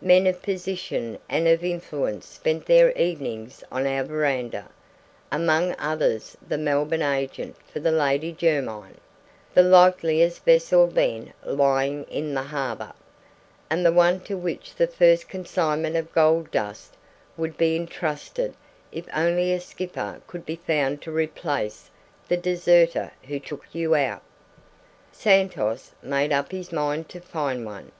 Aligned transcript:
Men 0.00 0.28
of 0.28 0.40
position 0.42 1.18
and 1.28 1.48
of 1.48 1.64
influence 1.64 2.24
spent 2.28 2.66
their 2.66 2.92
evenings 2.92 3.64
on 3.72 3.84
our 3.84 4.04
veranda, 4.04 4.68
among 5.32 5.74
others 5.76 6.36
the 6.46 6.56
Melbourne 6.56 7.02
agent 7.02 7.56
for 7.66 7.80
the 7.80 7.90
Lady 7.90 8.32
Jermyn, 8.32 8.96
the 9.54 9.64
likeliest 9.64 10.44
vessel 10.44 10.86
then 10.86 11.32
lying 11.44 12.04
in 12.04 12.32
the 12.32 12.44
harbor, 12.44 12.92
and 13.68 13.84
the 13.84 13.90
one 13.90 14.20
to 14.20 14.36
which 14.36 14.76
the 14.76 14.86
first 14.86 15.28
consignment 15.28 15.96
of 15.96 16.12
gold 16.12 16.52
dust 16.52 16.94
would 17.36 17.56
be 17.58 17.74
entrusted 17.74 18.54
if 18.92 19.06
only 19.12 19.52
a 19.52 19.58
skipper 19.58 20.20
could 20.28 20.46
be 20.46 20.54
found 20.54 21.02
to 21.02 21.10
replace 21.10 21.90
the 22.28 22.36
deserter 22.36 23.10
who 23.26 23.40
took 23.40 23.64
you 23.72 23.96
out. 23.96 24.22
Santos 25.10 25.90
made 26.00 26.32
up 26.32 26.52
his 26.52 26.70
mind 26.70 27.08
to 27.08 27.18
find 27.18 27.66
one. 27.66 27.90